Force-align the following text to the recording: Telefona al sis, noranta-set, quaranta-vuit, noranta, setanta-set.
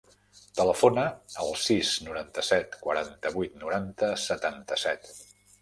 Telefona 0.59 1.03
al 1.43 1.53
sis, 1.65 1.91
noranta-set, 2.07 2.79
quaranta-vuit, 2.87 3.55
noranta, 3.67 4.11
setanta-set. 4.27 5.15